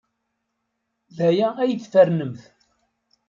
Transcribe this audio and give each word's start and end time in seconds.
D 1.15 1.17
aya 1.27 1.47
ay 1.61 1.71
tfernemt. 1.77 2.41